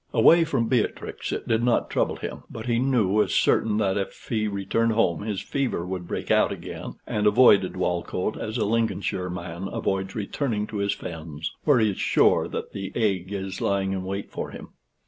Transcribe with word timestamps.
Away 0.13 0.45
from 0.45 0.67
Beatrix, 0.67 1.31
it 1.31 1.47
did 1.47 1.61
not 1.63 1.91
trouble 1.91 2.15
him; 2.15 2.41
but 2.49 2.65
he 2.65 2.79
knew 2.79 3.21
as 3.21 3.35
certain 3.35 3.77
that 3.77 3.99
if 3.99 4.29
he 4.29 4.47
returned 4.47 4.93
home, 4.93 5.21
his 5.21 5.41
fever 5.41 5.85
would 5.85 6.07
break 6.07 6.31
out 6.31 6.51
again, 6.51 6.95
and 7.05 7.27
avoided 7.27 7.75
Walcote 7.75 8.35
as 8.35 8.57
a 8.57 8.65
Lincolnshire 8.65 9.29
man 9.29 9.69
avoids 9.71 10.15
returning 10.15 10.65
to 10.65 10.77
his 10.77 10.93
fens, 10.93 11.51
where 11.65 11.77
he 11.77 11.91
is 11.91 11.97
sure 11.99 12.47
that 12.47 12.71
the 12.73 12.91
ague 12.95 13.31
is 13.31 13.61
lying 13.61 13.91
in 13.91 14.03
wait 14.03 14.31
for 14.31 14.49
him. 14.49 14.69